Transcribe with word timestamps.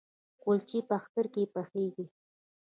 کلچې 0.41 0.79
په 0.87 0.93
اختر 0.99 1.25
کې 1.33 1.43
پخیږي؟ 1.53 2.05